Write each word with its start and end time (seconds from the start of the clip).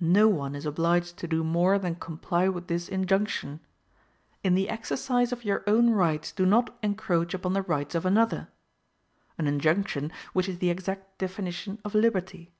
No 0.00 0.26
one 0.26 0.56
is 0.56 0.66
obliged 0.66 1.18
to 1.18 1.28
do 1.28 1.44
more 1.44 1.78
than 1.78 1.94
comply 1.94 2.48
with 2.48 2.66
this 2.66 2.88
injunction: 2.88 3.60
IN 4.42 4.56
THE 4.56 4.68
EXERCISE 4.68 5.30
OF 5.30 5.44
YOUR 5.44 5.62
OWN 5.68 5.90
RIGHTS 5.90 6.32
DO 6.32 6.44
NOT 6.44 6.76
ENCROACH 6.82 7.32
UPON 7.34 7.52
THE 7.52 7.62
RIGHTS 7.62 7.94
OF 7.94 8.04
ANOTHER; 8.04 8.48
an 9.38 9.46
injunction 9.46 10.10
which 10.32 10.48
is 10.48 10.58
the 10.58 10.70
exact 10.70 11.18
definition 11.18 11.78
of 11.84 11.94
liberty. 11.94 12.50